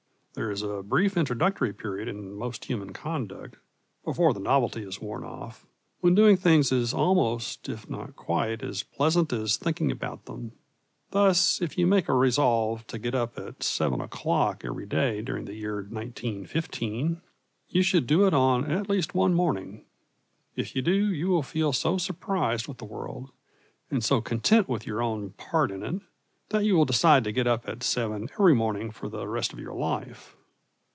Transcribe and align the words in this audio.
There 0.33 0.49
is 0.49 0.61
a 0.61 0.81
brief 0.81 1.17
introductory 1.17 1.73
period 1.73 2.07
in 2.07 2.33
most 2.33 2.63
human 2.63 2.93
conduct, 2.93 3.57
before 4.05 4.33
the 4.33 4.39
novelty 4.39 4.81
has 4.85 5.01
worn 5.01 5.25
off, 5.25 5.65
when 5.99 6.15
doing 6.15 6.37
things 6.37 6.71
is 6.71 6.93
almost, 6.93 7.67
if 7.67 7.89
not 7.89 8.15
quite, 8.15 8.63
as 8.63 8.81
pleasant 8.81 9.33
as 9.33 9.57
thinking 9.57 9.91
about 9.91 10.25
them. 10.27 10.53
Thus, 11.09 11.61
if 11.61 11.77
you 11.77 11.85
make 11.85 12.07
a 12.07 12.13
resolve 12.13 12.87
to 12.87 12.97
get 12.97 13.13
up 13.13 13.37
at 13.37 13.61
seven 13.61 13.99
o'clock 13.99 14.61
every 14.63 14.85
day 14.85 15.21
during 15.21 15.43
the 15.43 15.53
year 15.53 15.75
1915, 15.81 17.19
you 17.67 17.81
should 17.83 18.07
do 18.07 18.25
it 18.25 18.33
on 18.33 18.71
at 18.71 18.89
least 18.89 19.13
one 19.13 19.33
morning. 19.33 19.83
If 20.55 20.77
you 20.77 20.81
do, 20.81 21.11
you 21.13 21.27
will 21.27 21.43
feel 21.43 21.73
so 21.73 21.97
surprised 21.97 22.69
with 22.69 22.77
the 22.77 22.85
world, 22.85 23.31
and 23.89 24.01
so 24.01 24.21
content 24.21 24.69
with 24.69 24.87
your 24.87 25.03
own 25.03 25.31
part 25.31 25.71
in 25.71 25.83
it, 25.83 25.99
that 26.49 26.65
you 26.65 26.75
will 26.75 26.83
decide 26.83 27.23
to 27.23 27.31
get 27.31 27.47
up 27.47 27.65
at 27.69 27.81
seven 27.81 28.27
every 28.33 28.53
morning 28.53 28.91
for 28.91 29.07
the 29.07 29.25
rest 29.25 29.53
of 29.53 29.59
your 29.59 29.73
life. 29.73 30.35